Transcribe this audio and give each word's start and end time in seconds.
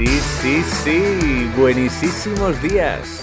Sí, 0.00 0.06
sí, 0.40 0.62
sí, 0.82 1.50
buenísimos 1.58 2.62
días. 2.62 3.20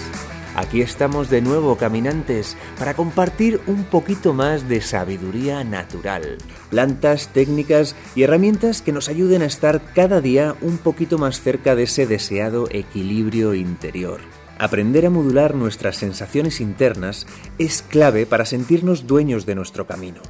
Aquí 0.54 0.80
estamos 0.80 1.28
de 1.28 1.40
nuevo, 1.40 1.76
caminantes, 1.76 2.56
para 2.78 2.94
compartir 2.94 3.60
un 3.66 3.82
poquito 3.82 4.32
más 4.32 4.68
de 4.68 4.80
sabiduría 4.80 5.64
natural, 5.64 6.38
plantas, 6.70 7.32
técnicas 7.32 7.96
y 8.14 8.22
herramientas 8.22 8.80
que 8.80 8.92
nos 8.92 9.08
ayuden 9.08 9.42
a 9.42 9.46
estar 9.46 9.92
cada 9.92 10.20
día 10.20 10.54
un 10.60 10.78
poquito 10.78 11.18
más 11.18 11.40
cerca 11.40 11.74
de 11.74 11.82
ese 11.82 12.06
deseado 12.06 12.68
equilibrio 12.70 13.54
interior. 13.54 14.20
Aprender 14.56 15.04
a 15.06 15.10
modular 15.10 15.56
nuestras 15.56 15.96
sensaciones 15.96 16.60
internas 16.60 17.26
es 17.58 17.82
clave 17.82 18.24
para 18.24 18.46
sentirnos 18.46 19.08
dueños 19.08 19.46
de 19.46 19.56
nuestro 19.56 19.88
camino. 19.88 20.20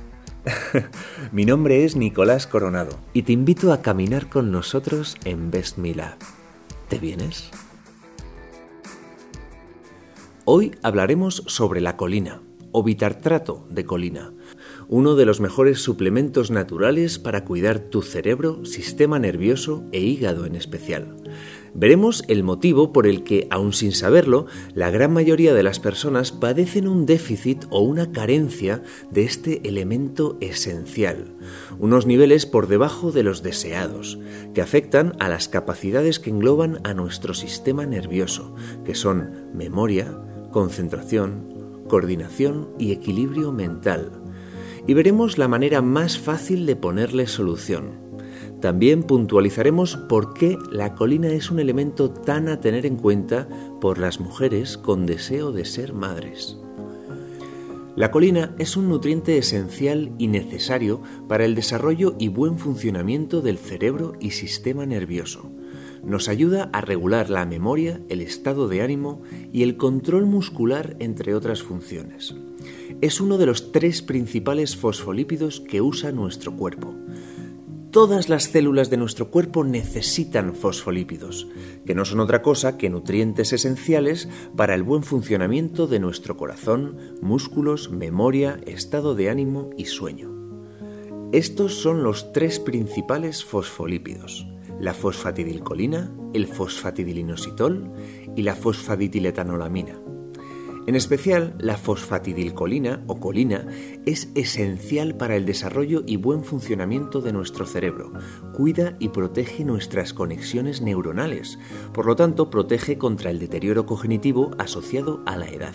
Mi 1.33 1.45
nombre 1.45 1.84
es 1.84 1.97
Nicolás 1.97 2.47
Coronado 2.47 2.98
y 3.12 3.23
te 3.23 3.33
invito 3.33 3.73
a 3.73 3.83
caminar 3.83 4.29
con 4.29 4.51
nosotros 4.51 5.16
en 5.24 5.51
Best. 5.51 5.79
¿Te 6.88 6.98
vienes? 6.98 7.51
Hoy 10.45 10.73
hablaremos 10.83 11.45
sobre 11.47 11.80
la 11.80 11.97
colina 11.97 12.43
o 12.73 12.83
bitartrato 12.83 13.66
de 13.71 13.84
colina, 13.84 14.33
uno 14.88 15.15
de 15.15 15.27
los 15.27 15.41
mejores 15.41 15.80
suplementos 15.80 16.51
naturales 16.51 17.19
para 17.19 17.45
cuidar 17.45 17.79
tu 17.79 18.02
cerebro, 18.02 18.65
sistema 18.65 19.19
nervioso 19.19 19.85
e 19.93 20.01
hígado 20.01 20.46
en 20.46 20.55
especial. 20.55 21.16
Veremos 21.78 22.24
el 22.27 22.42
motivo 22.42 22.92
por 22.92 23.06
el 23.06 23.23
que, 23.23 23.46
aun 23.50 23.73
sin 23.73 23.92
saberlo, 23.92 24.46
la 24.74 24.91
gran 24.91 25.12
mayoría 25.12 25.55
de 25.55 25.62
las 25.62 25.78
personas 25.78 26.32
padecen 26.32 26.88
un 26.88 27.07
déficit 27.07 27.66
o 27.70 27.82
una 27.82 28.10
carencia 28.10 28.82
de 29.12 29.23
este 29.23 29.60
elemento 29.68 30.37
esencial, 30.40 31.37
unos 31.79 32.04
niveles 32.04 32.46
por 32.46 32.66
debajo 32.66 33.12
de 33.12 33.23
los 33.23 33.45
deseados, 33.45 34.18
que 34.54 34.60
afectan 34.60 35.12
a 35.20 35.29
las 35.29 35.46
capacidades 35.46 36.18
que 36.18 36.30
engloban 36.30 36.80
a 36.82 36.95
nuestro 36.95 37.32
sistema 37.32 37.87
nervioso, 37.87 38.57
que 38.85 38.96
son 38.96 39.30
memoria, 39.54 40.18
concentración, 40.51 41.85
coordinación 41.87 42.70
y 42.80 42.90
equilibrio 42.90 43.52
mental. 43.52 44.10
Y 44.88 44.95
veremos 44.95 45.38
la 45.38 45.46
manera 45.46 45.80
más 45.80 46.18
fácil 46.18 46.66
de 46.66 46.74
ponerle 46.74 47.29
solución 47.29 48.07
también 48.60 49.04
puntualizaremos 49.04 49.96
por 50.09 50.34
qué 50.34 50.59
la 50.70 50.95
colina 50.95 51.28
es 51.28 51.51
un 51.51 51.60
elemento 51.60 52.10
tan 52.10 52.48
a 52.48 52.60
tener 52.60 52.87
en 52.87 52.96
cuenta 52.96 53.48
por 53.80 53.98
las 53.98 54.18
mujeres 54.18 54.76
con 54.76 55.06
deseo 55.06 55.52
de 55.52 55.64
ser 55.64 55.92
madres. 55.92 56.59
La 57.95 58.10
colina 58.12 58.54
es 58.59 58.76
un 58.76 58.88
nutriente 58.88 59.38
esencial 59.38 60.12
y 60.18 60.29
necesario 60.29 61.02
para 61.29 61.45
el 61.45 61.56
desarrollo 61.56 62.14
y 62.18 62.29
buen 62.29 62.59
funcionamiento 62.59 63.40
del 63.40 63.59
cerebro 63.59 64.12
y 64.20 64.31
sistema 64.31 64.86
nervioso. 64.86 65.50
Nos 66.04 66.28
ayuda 66.28 66.70
a 66.72 66.81
regular 66.81 67.28
la 67.28 67.44
memoria, 67.44 68.00
el 68.09 68.20
estado 68.20 68.69
de 68.69 68.82
ánimo 68.82 69.22
y 69.53 69.64
el 69.64 69.76
control 69.76 70.26
muscular, 70.26 70.97
entre 71.00 71.34
otras 71.34 71.62
funciones. 71.62 72.36
Es 73.00 73.20
uno 73.20 73.36
de 73.36 73.47
los 73.47 73.72
tres 73.72 74.00
principales 74.03 74.76
fosfolípidos 74.76 75.60
que 75.60 75.81
usa 75.81 76.12
nuestro 76.12 76.56
cuerpo. 76.56 76.94
Todas 77.91 78.28
las 78.28 78.44
células 78.44 78.91
de 78.91 78.99
nuestro 78.99 79.31
cuerpo 79.31 79.65
necesitan 79.65 80.55
fosfolípidos, 80.55 81.49
que 81.87 81.94
no 81.94 82.05
son 82.05 82.21
otra 82.21 82.43
cosa 82.43 82.77
que 82.77 82.91
nutrientes 82.91 83.55
esenciales 83.55 84.28
para 84.55 84.75
el 84.75 84.83
buen 84.83 85.03
funcionamiento 85.03 85.87
de 85.87 85.99
nuestro 85.99 86.37
corazón, 86.37 86.99
músculos, 87.22 87.91
memoria, 87.91 88.61
estado 88.66 89.15
de 89.15 89.31
ánimo 89.31 89.71
y 89.78 89.87
sueño. 89.87 90.31
Estos 91.32 91.77
son 91.77 92.03
los 92.03 92.31
tres 92.32 92.60
principales 92.60 93.43
fosfolípidos, 93.43 94.47
la 94.78 94.93
fosfatidilcolina, 94.93 96.12
el 96.34 96.47
fosfatidilinositol 96.47 97.91
y 98.37 98.43
la 98.43 98.54
fosfatidiletonolamina. 98.54 100.07
En 100.88 100.97
especial, 100.97 101.54
la 101.59 101.76
fosfatidilcolina 101.76 103.04
o 103.09 103.21
colina 103.21 103.66
es 104.06 104.31
esencial 104.34 105.19
para 105.19 105.37
el 105.37 105.44
desarrollo 105.44 106.03
y 106.06 106.16
buen 106.16 106.44
funcionamiento 106.44 107.21
de 107.21 107.31
nuestro 107.34 107.66
cerebro. 107.66 108.10
Cuida 108.54 108.97
y 108.98 109.10
protege 109.10 109.66
nuestras 109.66 110.15
conexiones 110.15 110.81
neuronales, 110.81 111.59
por 111.93 112.06
lo 112.06 112.16
tanto 112.16 112.48
protege 112.48 112.97
contra 112.97 113.31
el 113.31 113.38
deterioro 113.38 113.84
cognitivo 113.84 114.53
asociado 114.56 115.22
a 115.27 115.37
la 115.37 115.50
edad. 115.50 115.75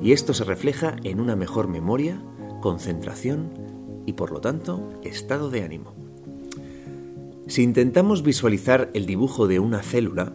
Y 0.00 0.12
esto 0.12 0.32
se 0.32 0.44
refleja 0.44 0.96
en 1.04 1.20
una 1.20 1.36
mejor 1.36 1.68
memoria, 1.68 2.24
concentración 2.62 3.50
y 4.06 4.14
por 4.14 4.32
lo 4.32 4.40
tanto 4.40 4.88
estado 5.02 5.50
de 5.50 5.64
ánimo. 5.64 5.94
Si 7.46 7.62
intentamos 7.62 8.22
visualizar 8.22 8.90
el 8.94 9.04
dibujo 9.04 9.46
de 9.48 9.58
una 9.58 9.82
célula, 9.82 10.32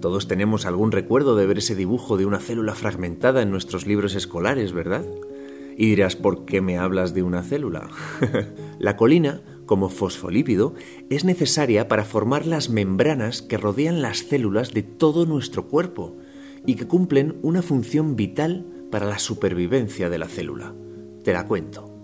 todos 0.00 0.28
tenemos 0.28 0.64
algún 0.64 0.92
recuerdo 0.92 1.34
de 1.34 1.46
ver 1.46 1.58
ese 1.58 1.74
dibujo 1.74 2.16
de 2.16 2.24
una 2.24 2.38
célula 2.38 2.74
fragmentada 2.74 3.42
en 3.42 3.50
nuestros 3.50 3.86
libros 3.86 4.14
escolares, 4.14 4.72
¿verdad? 4.72 5.04
Y 5.76 5.86
dirás, 5.86 6.14
¿por 6.14 6.44
qué 6.44 6.60
me 6.60 6.78
hablas 6.78 7.14
de 7.14 7.22
una 7.22 7.42
célula? 7.42 7.88
la 8.78 8.96
colina, 8.96 9.42
como 9.66 9.88
fosfolípido, 9.88 10.74
es 11.10 11.24
necesaria 11.24 11.88
para 11.88 12.04
formar 12.04 12.46
las 12.46 12.70
membranas 12.70 13.42
que 13.42 13.58
rodean 13.58 14.00
las 14.00 14.18
células 14.18 14.72
de 14.72 14.82
todo 14.82 15.26
nuestro 15.26 15.66
cuerpo 15.66 16.16
y 16.64 16.76
que 16.76 16.86
cumplen 16.86 17.38
una 17.42 17.62
función 17.62 18.14
vital 18.14 18.66
para 18.90 19.06
la 19.06 19.18
supervivencia 19.18 20.10
de 20.10 20.18
la 20.18 20.28
célula. 20.28 20.74
Te 21.24 21.32
la 21.32 21.46
cuento. 21.46 21.94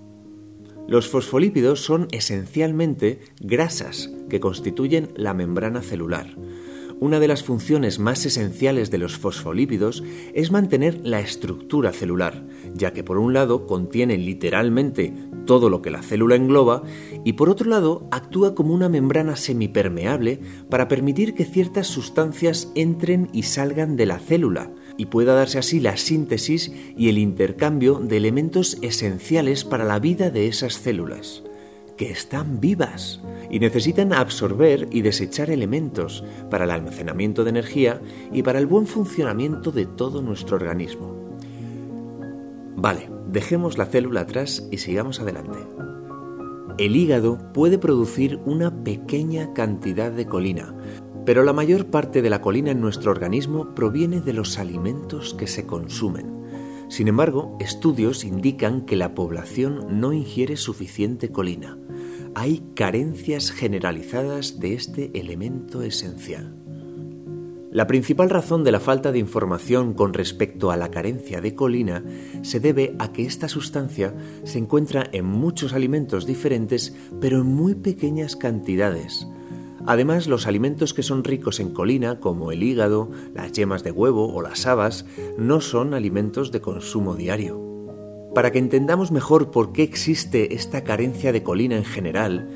Los 0.86 1.08
fosfolípidos 1.08 1.80
son 1.80 2.08
esencialmente 2.10 3.20
grasas 3.40 4.10
que 4.28 4.40
constituyen 4.40 5.10
la 5.16 5.32
membrana 5.32 5.80
celular 5.80 6.36
una 7.00 7.20
de 7.20 7.28
las 7.28 7.42
funciones 7.42 7.98
más 7.98 8.24
esenciales 8.26 8.90
de 8.90 8.98
los 8.98 9.16
fosfolípidos 9.18 10.02
es 10.32 10.50
mantener 10.50 11.00
la 11.02 11.20
estructura 11.20 11.92
celular, 11.92 12.44
ya 12.74 12.92
que 12.92 13.04
por 13.04 13.18
un 13.18 13.32
lado 13.32 13.66
contiene 13.66 14.16
literalmente 14.16 15.12
todo 15.46 15.68
lo 15.68 15.82
que 15.82 15.90
la 15.90 16.02
célula 16.02 16.36
engloba 16.36 16.82
y 17.24 17.34
por 17.34 17.48
otro 17.48 17.68
lado 17.68 18.08
actúa 18.10 18.54
como 18.54 18.72
una 18.72 18.88
membrana 18.88 19.36
semipermeable 19.36 20.40
para 20.70 20.88
permitir 20.88 21.34
que 21.34 21.44
ciertas 21.44 21.86
sustancias 21.86 22.70
entren 22.74 23.28
y 23.32 23.42
salgan 23.44 23.96
de 23.96 24.06
la 24.06 24.18
célula 24.18 24.70
y 24.96 25.06
pueda 25.06 25.34
darse 25.34 25.58
así 25.58 25.80
la 25.80 25.96
síntesis 25.96 26.72
y 26.96 27.08
el 27.08 27.18
intercambio 27.18 28.00
de 28.00 28.16
elementos 28.16 28.78
esenciales 28.82 29.64
para 29.64 29.84
la 29.84 29.98
vida 29.98 30.30
de 30.30 30.46
esas 30.46 30.74
células 30.74 31.42
que 31.96 32.10
están 32.10 32.60
vivas 32.60 33.20
y 33.50 33.58
necesitan 33.60 34.12
absorber 34.12 34.88
y 34.90 35.02
desechar 35.02 35.50
elementos 35.50 36.24
para 36.50 36.64
el 36.64 36.70
almacenamiento 36.70 37.44
de 37.44 37.50
energía 37.50 38.00
y 38.32 38.42
para 38.42 38.58
el 38.58 38.66
buen 38.66 38.86
funcionamiento 38.86 39.70
de 39.70 39.86
todo 39.86 40.22
nuestro 40.22 40.56
organismo. 40.56 41.14
Vale, 42.76 43.08
dejemos 43.28 43.78
la 43.78 43.86
célula 43.86 44.22
atrás 44.22 44.66
y 44.70 44.78
sigamos 44.78 45.20
adelante. 45.20 45.58
El 46.76 46.96
hígado 46.96 47.38
puede 47.52 47.78
producir 47.78 48.40
una 48.44 48.82
pequeña 48.82 49.54
cantidad 49.54 50.10
de 50.10 50.26
colina, 50.26 50.74
pero 51.24 51.44
la 51.44 51.52
mayor 51.52 51.86
parte 51.86 52.20
de 52.20 52.30
la 52.30 52.40
colina 52.40 52.72
en 52.72 52.80
nuestro 52.80 53.12
organismo 53.12 53.74
proviene 53.74 54.20
de 54.20 54.32
los 54.32 54.58
alimentos 54.58 55.34
que 55.34 55.46
se 55.46 55.66
consumen. 55.66 56.43
Sin 56.94 57.08
embargo, 57.08 57.56
estudios 57.58 58.22
indican 58.22 58.82
que 58.82 58.94
la 58.94 59.16
población 59.16 59.98
no 59.98 60.12
ingiere 60.12 60.56
suficiente 60.56 61.32
colina 61.32 61.76
hay 62.36 62.62
carencias 62.74 63.50
generalizadas 63.50 64.60
de 64.60 64.74
este 64.74 65.10
elemento 65.18 65.82
esencial. 65.82 66.54
La 67.72 67.88
principal 67.88 68.30
razón 68.30 68.62
de 68.62 68.70
la 68.70 68.78
falta 68.78 69.10
de 69.10 69.18
información 69.18 69.94
con 69.94 70.14
respecto 70.14 70.70
a 70.70 70.76
la 70.76 70.92
carencia 70.92 71.40
de 71.40 71.56
colina 71.56 72.04
se 72.42 72.60
debe 72.60 72.94
a 73.00 73.12
que 73.12 73.24
esta 73.24 73.48
sustancia 73.48 74.14
se 74.44 74.58
encuentra 74.58 75.08
en 75.10 75.24
muchos 75.24 75.72
alimentos 75.72 76.26
diferentes 76.26 76.94
pero 77.20 77.40
en 77.40 77.46
muy 77.46 77.74
pequeñas 77.74 78.36
cantidades. 78.36 79.26
Además, 79.86 80.26
los 80.26 80.46
alimentos 80.46 80.94
que 80.94 81.02
son 81.02 81.24
ricos 81.24 81.60
en 81.60 81.70
colina, 81.70 82.18
como 82.18 82.52
el 82.52 82.62
hígado, 82.62 83.10
las 83.34 83.52
yemas 83.52 83.84
de 83.84 83.90
huevo 83.90 84.32
o 84.32 84.40
las 84.40 84.66
habas, 84.66 85.04
no 85.36 85.60
son 85.60 85.92
alimentos 85.92 86.52
de 86.52 86.60
consumo 86.60 87.14
diario. 87.14 87.60
Para 88.34 88.50
que 88.50 88.58
entendamos 88.58 89.12
mejor 89.12 89.50
por 89.50 89.72
qué 89.72 89.82
existe 89.82 90.54
esta 90.54 90.84
carencia 90.84 91.32
de 91.32 91.42
colina 91.42 91.76
en 91.76 91.84
general, 91.84 92.50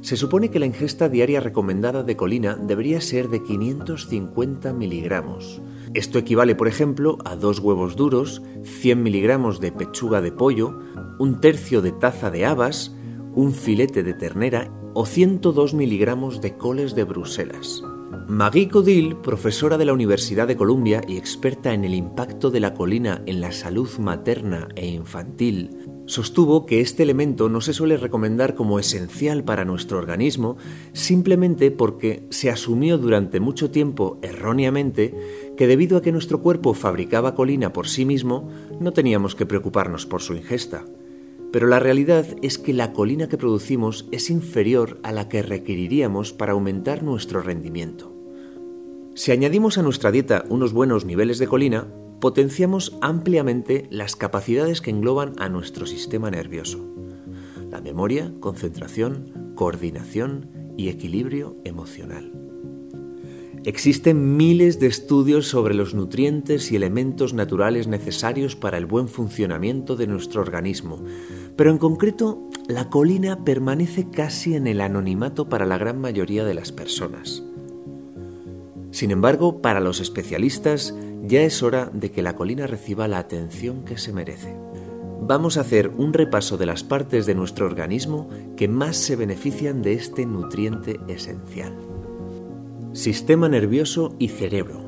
se 0.00 0.16
supone 0.16 0.50
que 0.50 0.58
la 0.58 0.66
ingesta 0.66 1.10
diaria 1.10 1.40
recomendada 1.40 2.02
de 2.02 2.16
colina 2.16 2.56
debería 2.56 3.02
ser 3.02 3.28
de 3.28 3.42
550 3.42 4.72
miligramos. 4.72 5.60
Esto 5.92 6.18
equivale, 6.18 6.54
por 6.54 6.68
ejemplo, 6.68 7.18
a 7.24 7.36
dos 7.36 7.58
huevos 7.58 7.96
duros, 7.96 8.42
100 8.64 9.02
miligramos 9.02 9.60
de 9.60 9.72
pechuga 9.72 10.22
de 10.22 10.32
pollo, 10.32 10.80
un 11.18 11.40
tercio 11.40 11.82
de 11.82 11.92
taza 11.92 12.30
de 12.30 12.46
habas, 12.46 12.96
un 13.34 13.52
filete 13.52 14.02
de 14.02 14.14
ternera 14.14 14.72
o 14.94 15.06
102 15.06 15.74
miligramos 15.74 16.40
de 16.40 16.56
coles 16.56 16.94
de 16.94 17.04
Bruselas. 17.04 17.82
Maggie 18.28 18.68
Codil, 18.68 19.16
profesora 19.16 19.76
de 19.76 19.84
la 19.84 19.92
Universidad 19.92 20.46
de 20.46 20.56
Columbia 20.56 21.00
y 21.08 21.16
experta 21.16 21.74
en 21.74 21.84
el 21.84 21.94
impacto 21.94 22.50
de 22.50 22.60
la 22.60 22.74
colina 22.74 23.22
en 23.26 23.40
la 23.40 23.50
salud 23.50 23.88
materna 23.98 24.68
e 24.76 24.86
infantil, 24.86 25.70
sostuvo 26.06 26.64
que 26.64 26.80
este 26.80 27.02
elemento 27.02 27.48
no 27.48 27.60
se 27.60 27.72
suele 27.72 27.96
recomendar 27.96 28.54
como 28.54 28.78
esencial 28.78 29.42
para 29.44 29.64
nuestro 29.64 29.98
organismo 29.98 30.56
simplemente 30.92 31.70
porque 31.70 32.26
se 32.30 32.50
asumió 32.50 32.98
durante 32.98 33.40
mucho 33.40 33.70
tiempo 33.70 34.18
erróneamente 34.22 35.14
que 35.56 35.66
debido 35.66 35.96
a 35.96 36.02
que 36.02 36.12
nuestro 36.12 36.40
cuerpo 36.40 36.74
fabricaba 36.74 37.34
colina 37.34 37.72
por 37.72 37.88
sí 37.88 38.04
mismo, 38.04 38.48
no 38.80 38.92
teníamos 38.92 39.34
que 39.34 39.46
preocuparnos 39.46 40.06
por 40.06 40.22
su 40.22 40.34
ingesta. 40.34 40.84
Pero 41.52 41.66
la 41.66 41.80
realidad 41.80 42.26
es 42.42 42.58
que 42.58 42.72
la 42.72 42.92
colina 42.92 43.28
que 43.28 43.38
producimos 43.38 44.08
es 44.12 44.30
inferior 44.30 44.98
a 45.02 45.12
la 45.12 45.28
que 45.28 45.42
requeriríamos 45.42 46.32
para 46.32 46.52
aumentar 46.52 47.02
nuestro 47.02 47.42
rendimiento. 47.42 48.14
Si 49.14 49.32
añadimos 49.32 49.76
a 49.76 49.82
nuestra 49.82 50.12
dieta 50.12 50.44
unos 50.48 50.72
buenos 50.72 51.04
niveles 51.04 51.38
de 51.38 51.48
colina, 51.48 51.88
potenciamos 52.20 52.96
ampliamente 53.00 53.86
las 53.90 54.14
capacidades 54.14 54.80
que 54.80 54.90
engloban 54.90 55.32
a 55.38 55.48
nuestro 55.48 55.86
sistema 55.86 56.30
nervioso. 56.30 56.86
La 57.70 57.80
memoria, 57.80 58.32
concentración, 58.40 59.52
coordinación 59.56 60.50
y 60.76 60.88
equilibrio 60.88 61.56
emocional. 61.64 62.49
Existen 63.64 64.38
miles 64.38 64.80
de 64.80 64.86
estudios 64.86 65.46
sobre 65.46 65.74
los 65.74 65.92
nutrientes 65.92 66.72
y 66.72 66.76
elementos 66.76 67.34
naturales 67.34 67.88
necesarios 67.88 68.56
para 68.56 68.78
el 68.78 68.86
buen 68.86 69.06
funcionamiento 69.06 69.96
de 69.96 70.06
nuestro 70.06 70.40
organismo, 70.40 71.04
pero 71.56 71.70
en 71.70 71.76
concreto 71.76 72.48
la 72.68 72.88
colina 72.88 73.44
permanece 73.44 74.08
casi 74.10 74.54
en 74.54 74.66
el 74.66 74.80
anonimato 74.80 75.50
para 75.50 75.66
la 75.66 75.76
gran 75.76 76.00
mayoría 76.00 76.44
de 76.44 76.54
las 76.54 76.72
personas. 76.72 77.42
Sin 78.92 79.10
embargo, 79.10 79.60
para 79.60 79.80
los 79.80 80.00
especialistas 80.00 80.94
ya 81.22 81.42
es 81.42 81.62
hora 81.62 81.90
de 81.92 82.10
que 82.10 82.22
la 82.22 82.36
colina 82.36 82.66
reciba 82.66 83.08
la 83.08 83.18
atención 83.18 83.84
que 83.84 83.98
se 83.98 84.14
merece. 84.14 84.56
Vamos 85.20 85.58
a 85.58 85.60
hacer 85.60 85.88
un 85.98 86.14
repaso 86.14 86.56
de 86.56 86.64
las 86.64 86.82
partes 86.82 87.26
de 87.26 87.34
nuestro 87.34 87.66
organismo 87.66 88.30
que 88.56 88.68
más 88.68 88.96
se 88.96 89.16
benefician 89.16 89.82
de 89.82 89.92
este 89.92 90.24
nutriente 90.24 90.98
esencial. 91.08 91.89
Sistema 92.92 93.48
nervioso 93.48 94.16
y 94.18 94.26
cerebro. 94.26 94.80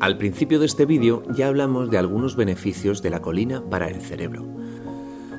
Al 0.00 0.16
principio 0.16 0.58
de 0.58 0.64
este 0.64 0.86
vídeo 0.86 1.22
ya 1.34 1.48
hablamos 1.48 1.90
de 1.90 1.98
algunos 1.98 2.34
beneficios 2.34 3.02
de 3.02 3.10
la 3.10 3.20
colina 3.20 3.62
para 3.68 3.88
el 3.88 4.00
cerebro. 4.00 4.46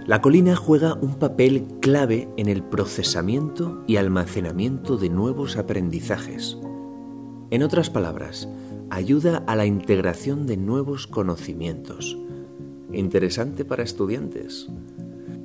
La 0.06 0.22
colina 0.22 0.56
juega 0.56 0.94
un 0.94 1.16
papel 1.16 1.66
clave 1.82 2.30
en 2.38 2.50
el 2.50 2.62
procesamiento 2.62 3.84
y 3.88 3.96
almacenamiento 3.96 4.98
de 4.98 5.10
nuevos 5.10 5.58
aprendizajes. 5.58 6.56
En 7.50 7.64
otras 7.64 7.90
palabras, 7.90 8.48
ayuda 8.92 9.44
a 9.48 9.56
la 9.56 9.66
integración 9.66 10.46
de 10.46 10.58
nuevos 10.58 11.08
conocimientos. 11.08 12.16
Interesante 12.94 13.66
para 13.66 13.82
estudiantes. 13.82 14.70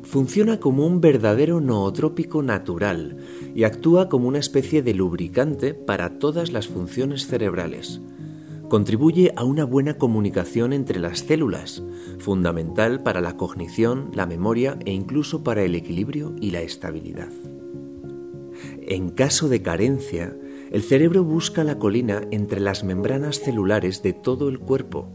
Funciona 0.07 0.61
como 0.61 0.87
un 0.87 1.01
verdadero 1.01 1.61
nootrópico 1.61 2.41
natural 2.41 3.17
y 3.57 3.65
actúa 3.65 4.09
como 4.09 4.29
una 4.29 4.39
especie 4.39 4.81
de 4.81 4.95
lubricante 4.95 5.75
para 5.75 6.21
todas 6.21 6.53
las 6.53 6.69
funciones 6.69 7.27
cerebrales. 7.27 8.01
Contribuye 8.69 9.33
a 9.35 9.43
una 9.43 9.65
buena 9.65 9.99
comunicación 9.99 10.73
entre 10.73 11.01
las 11.01 11.21
células, 11.21 11.83
fundamental 12.21 13.03
para 13.03 13.21
la 13.21 13.37
cognición, 13.37 14.11
la 14.15 14.27
memoria 14.27 14.79
e 14.85 14.93
incluso 14.93 15.43
para 15.43 15.65
el 15.65 15.75
equilibrio 15.75 16.37
y 16.41 16.53
la 16.53 16.63
estabilidad. 16.63 17.33
En 18.83 19.11
caso 19.11 19.49
de 19.49 19.61
carencia, 19.61 20.37
el 20.71 20.83
cerebro 20.83 21.25
busca 21.25 21.65
la 21.65 21.81
colina 21.81 22.23
entre 22.31 22.61
las 22.61 22.85
membranas 22.85 23.41
celulares 23.41 24.05
de 24.05 24.13
todo 24.13 24.49
el 24.49 24.61
cuerpo, 24.61 25.09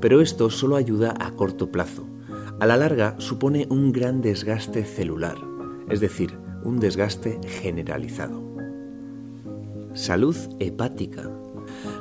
pero 0.00 0.20
esto 0.20 0.50
solo 0.50 0.76
ayuda 0.76 1.14
a 1.18 1.32
corto 1.32 1.72
plazo. 1.72 2.06
A 2.58 2.64
la 2.64 2.78
larga 2.78 3.16
supone 3.18 3.66
un 3.68 3.92
gran 3.92 4.22
desgaste 4.22 4.84
celular, 4.84 5.36
es 5.90 6.00
decir, 6.00 6.38
un 6.64 6.80
desgaste 6.80 7.38
generalizado. 7.46 8.42
Salud 9.92 10.34
hepática. 10.58 11.30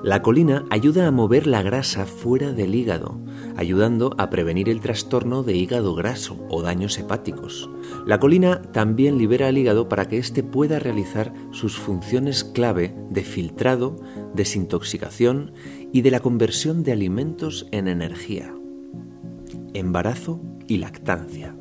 La 0.02 0.22
colina 0.22 0.64
ayuda 0.70 1.08
a 1.08 1.12
mover 1.12 1.46
la 1.46 1.62
grasa 1.62 2.06
fuera 2.06 2.54
del 2.54 2.74
hígado, 2.74 3.20
ayudando 3.58 4.16
a 4.18 4.30
prevenir 4.30 4.70
el 4.70 4.80
trastorno 4.80 5.44
de 5.44 5.56
hígado 5.56 5.94
graso 5.94 6.38
o 6.50 6.62
daños 6.62 6.98
hepáticos. 7.00 7.70
La 8.06 8.22
colina 8.22 8.62
también 8.72 9.18
libera 9.18 9.50
el 9.50 9.58
hígado 9.58 9.90
para 9.90 10.08
que 10.08 10.20
éste 10.20 10.42
pueda 10.42 10.80
realizar 10.80 11.34
sus 11.52 11.78
funciones 11.78 12.46
clave 12.46 12.96
de 13.10 13.24
filtrado, 13.24 13.98
desintoxicación 14.34 15.52
y 15.92 16.02
de 16.02 16.12
la 16.12 16.22
conversión 16.22 16.84
de 16.84 16.94
alimentos 16.94 17.68
en 17.72 17.90
energía. 17.90 18.54
Embarazo 19.76 20.42
y 20.68 20.78
lactancia. 20.78 21.56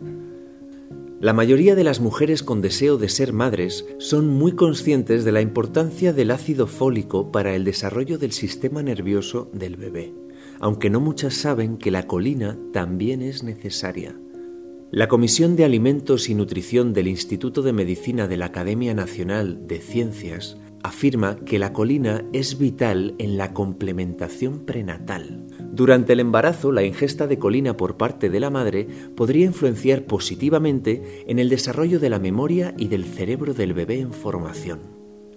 La 1.21 1.33
mayoría 1.33 1.75
de 1.75 1.85
las 1.85 2.01
mujeres 2.01 2.43
con 2.43 2.63
deseo 2.63 2.97
de 2.97 3.09
ser 3.09 3.33
madres 3.33 3.87
son 3.99 4.29
muy 4.29 4.53
conscientes 4.53 5.25
de 5.25 5.33
la 5.33 5.43
importancia 5.43 6.13
del 6.13 6.31
ácido 6.31 6.67
fólico 6.67 7.31
para 7.31 7.55
el 7.55 7.65
desarrollo 7.65 8.17
del 8.19 8.33
sistema 8.33 8.83
nervioso 8.83 9.51
del 9.53 9.77
bebé 9.77 10.15
aunque 10.61 10.91
no 10.91 11.01
muchas 11.01 11.35
saben 11.35 11.77
que 11.77 11.91
la 11.91 12.07
colina 12.07 12.59
también 12.73 13.23
es 13.23 13.43
necesaria. 13.43 14.19
La 14.91 15.09
Comisión 15.09 15.57
de 15.57 15.65
Alimentos 15.65 16.29
y 16.29 16.35
Nutrición 16.35 16.93
del 16.93 17.09
Instituto 17.09 17.63
de 17.63 17.73
Medicina 17.73 18.29
de 18.29 18.37
la 18.37 18.47
Academia 18.47 18.95
Nacional 18.95 19.67
de 19.67 19.81
Ciencias 19.81 20.57
afirma 20.83 21.37
que 21.37 21.59
la 21.59 21.73
colina 21.73 22.25
es 22.33 22.59
vital 22.59 23.15
en 23.19 23.37
la 23.37 23.53
complementación 23.53 24.61
prenatal. 24.61 25.47
Durante 25.75 26.13
el 26.13 26.21
embarazo, 26.21 26.71
la 26.71 26.85
ingesta 26.85 27.27
de 27.27 27.41
colina 27.41 27.77
por 27.77 27.97
parte 27.97 28.31
de 28.31 28.39
la 28.39 28.49
madre 28.49 28.87
podría 29.17 29.47
influenciar 29.47 30.05
positivamente 30.05 31.25
en 31.27 31.41
el 31.41 31.49
desarrollo 31.49 31.99
de 31.99 32.11
la 32.11 32.21
memoria 32.21 32.75
y 32.79 32.87
del 32.87 33.05
cerebro 33.05 33.55
del 33.55 33.75
bebé 33.75 33.99
en 33.99 34.13
formación. 34.13 34.79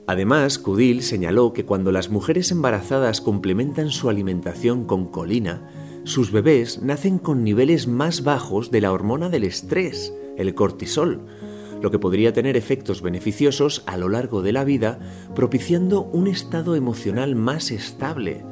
Además, 0.05 0.59
Cudil 0.59 1.01
señaló 1.01 1.53
que 1.53 1.65
cuando 1.65 1.91
las 1.91 2.11
mujeres 2.11 2.51
embarazadas 2.51 3.19
complementan 3.19 3.89
su 3.89 4.09
alimentación 4.09 4.85
con 4.85 5.07
colina, 5.07 5.71
sus 6.03 6.31
bebés 6.31 6.83
nacen 6.83 7.17
con 7.17 7.43
niveles 7.43 7.87
más 7.87 8.23
bajos 8.23 8.69
de 8.69 8.81
la 8.81 8.91
hormona 8.91 9.29
del 9.29 9.43
estrés, 9.43 10.13
el 10.37 10.53
cortisol, 10.53 11.25
lo 11.81 11.89
que 11.89 11.97
podría 11.97 12.31
tener 12.31 12.57
efectos 12.57 13.01
beneficiosos 13.01 13.81
a 13.87 13.97
lo 13.97 14.07
largo 14.07 14.43
de 14.43 14.51
la 14.51 14.63
vida, 14.63 14.99
propiciando 15.33 16.03
un 16.03 16.27
estado 16.27 16.75
emocional 16.75 17.33
más 17.33 17.71
estable, 17.71 18.43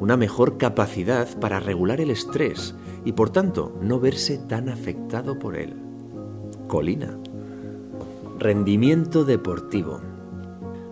una 0.00 0.16
mejor 0.16 0.58
capacidad 0.58 1.28
para 1.38 1.60
regular 1.60 2.00
el 2.00 2.10
estrés 2.10 2.74
y 3.04 3.12
por 3.12 3.30
tanto 3.30 3.76
no 3.80 4.00
verse 4.00 4.38
tan 4.38 4.68
afectado 4.68 5.38
por 5.38 5.56
él. 5.56 5.74
Colina. 6.68 7.18
Rendimiento 8.38 9.24
deportivo. 9.24 10.00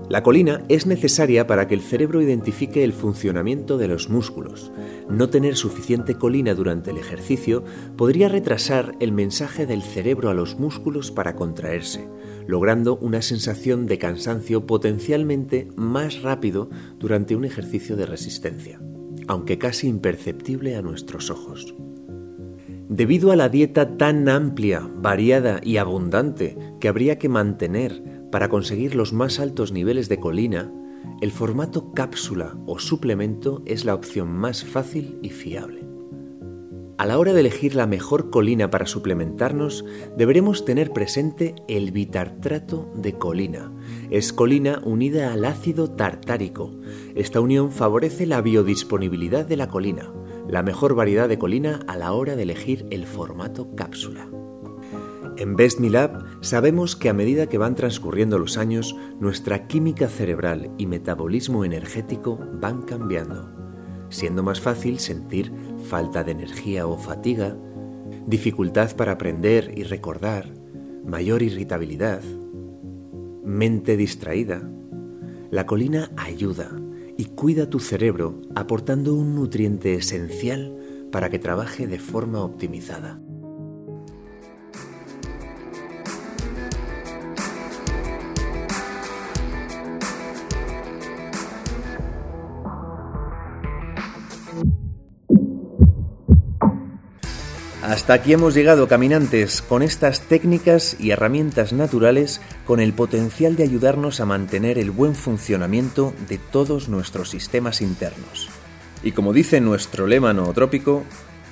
La 0.08 0.22
colina 0.22 0.62
es 0.68 0.86
necesaria 0.86 1.46
para 1.46 1.66
que 1.66 1.74
el 1.74 1.80
cerebro 1.80 2.20
identifique 2.20 2.84
el 2.84 2.92
funcionamiento 2.92 3.78
de 3.78 3.88
los 3.88 4.10
músculos. 4.10 4.70
No 5.08 5.30
tener 5.30 5.56
suficiente 5.56 6.16
colina 6.16 6.54
durante 6.54 6.90
el 6.90 6.98
ejercicio 6.98 7.64
podría 7.96 8.28
retrasar 8.28 8.94
el 9.00 9.12
mensaje 9.12 9.64
del 9.64 9.82
cerebro 9.82 10.28
a 10.28 10.34
los 10.34 10.58
músculos 10.58 11.10
para 11.10 11.36
contraerse, 11.36 12.06
logrando 12.46 12.96
una 12.98 13.22
sensación 13.22 13.86
de 13.86 13.96
cansancio 13.96 14.66
potencialmente 14.66 15.68
más 15.74 16.20
rápido 16.20 16.68
durante 16.98 17.34
un 17.34 17.46
ejercicio 17.46 17.96
de 17.96 18.04
resistencia, 18.04 18.80
aunque 19.28 19.58
casi 19.58 19.88
imperceptible 19.88 20.76
a 20.76 20.82
nuestros 20.82 21.30
ojos. 21.30 21.74
Debido 22.88 23.32
a 23.32 23.36
la 23.36 23.48
dieta 23.48 23.96
tan 23.96 24.28
amplia, 24.28 24.88
variada 24.96 25.60
y 25.62 25.78
abundante 25.78 26.56
que 26.80 26.88
habría 26.88 27.18
que 27.18 27.28
mantener 27.28 28.02
para 28.30 28.48
conseguir 28.48 28.94
los 28.94 29.12
más 29.12 29.40
altos 29.40 29.72
niveles 29.72 30.08
de 30.08 30.20
colina, 30.20 30.72
el 31.20 31.30
formato 31.30 31.92
cápsula 31.92 32.56
o 32.66 32.78
suplemento 32.78 33.62
es 33.66 33.84
la 33.84 33.94
opción 33.94 34.28
más 34.28 34.64
fácil 34.64 35.18
y 35.22 35.30
fiable. 35.30 35.83
A 36.96 37.06
la 37.06 37.18
hora 37.18 37.32
de 37.32 37.40
elegir 37.40 37.74
la 37.74 37.88
mejor 37.88 38.30
colina 38.30 38.70
para 38.70 38.86
suplementarnos, 38.86 39.84
deberemos 40.16 40.64
tener 40.64 40.92
presente 40.92 41.56
el 41.66 41.90
bitartrato 41.90 42.92
de 42.94 43.14
colina. 43.14 43.72
Es 44.10 44.32
colina 44.32 44.80
unida 44.84 45.32
al 45.32 45.44
ácido 45.44 45.90
tartárico. 45.90 46.70
Esta 47.16 47.40
unión 47.40 47.72
favorece 47.72 48.26
la 48.26 48.40
biodisponibilidad 48.40 49.44
de 49.44 49.56
la 49.56 49.66
colina, 49.68 50.12
la 50.48 50.62
mejor 50.62 50.94
variedad 50.94 51.28
de 51.28 51.38
colina 51.38 51.80
a 51.88 51.96
la 51.96 52.12
hora 52.12 52.36
de 52.36 52.44
elegir 52.44 52.86
el 52.90 53.06
formato 53.06 53.74
cápsula. 53.74 54.28
En 55.36 55.56
Best 55.56 55.80
Me 55.80 55.90
Lab 55.90 56.24
sabemos 56.42 56.94
que 56.94 57.08
a 57.08 57.12
medida 57.12 57.48
que 57.48 57.58
van 57.58 57.74
transcurriendo 57.74 58.38
los 58.38 58.56
años, 58.56 58.94
nuestra 59.18 59.66
química 59.66 60.06
cerebral 60.06 60.70
y 60.78 60.86
metabolismo 60.86 61.64
energético 61.64 62.38
van 62.52 62.82
cambiando, 62.82 63.50
siendo 64.10 64.44
más 64.44 64.60
fácil 64.60 65.00
sentir 65.00 65.52
falta 65.84 66.24
de 66.24 66.32
energía 66.32 66.86
o 66.86 66.98
fatiga, 66.98 67.56
dificultad 68.26 68.96
para 68.96 69.12
aprender 69.12 69.72
y 69.76 69.84
recordar, 69.84 70.52
mayor 71.06 71.42
irritabilidad, 71.42 72.22
mente 73.44 73.96
distraída. 73.96 74.68
La 75.50 75.66
colina 75.66 76.10
ayuda 76.16 76.70
y 77.16 77.26
cuida 77.26 77.70
tu 77.70 77.78
cerebro 77.78 78.40
aportando 78.54 79.14
un 79.14 79.34
nutriente 79.34 79.94
esencial 79.94 80.76
para 81.12 81.30
que 81.30 81.38
trabaje 81.38 81.86
de 81.86 81.98
forma 81.98 82.42
optimizada. 82.42 83.20
Hasta 97.84 98.14
aquí 98.14 98.32
hemos 98.32 98.54
llegado, 98.54 98.88
caminantes, 98.88 99.60
con 99.60 99.82
estas 99.82 100.22
técnicas 100.22 100.96
y 100.98 101.10
herramientas 101.10 101.74
naturales 101.74 102.40
con 102.64 102.80
el 102.80 102.94
potencial 102.94 103.56
de 103.56 103.64
ayudarnos 103.64 104.20
a 104.20 104.24
mantener 104.24 104.78
el 104.78 104.90
buen 104.90 105.14
funcionamiento 105.14 106.14
de 106.26 106.38
todos 106.38 106.88
nuestros 106.88 107.28
sistemas 107.28 107.82
internos. 107.82 108.48
Y 109.02 109.12
como 109.12 109.34
dice 109.34 109.60
nuestro 109.60 110.06
lema 110.06 110.32
nootrópico, 110.32 111.04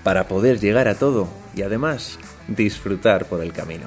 para 0.05 0.27
poder 0.27 0.59
llegar 0.59 0.89
a 0.89 0.95
todo 0.95 1.29
y 1.55 1.63
además 1.63 2.19
disfrutar 2.49 3.27
por 3.27 3.43
el 3.43 3.53
camino. 3.53 3.87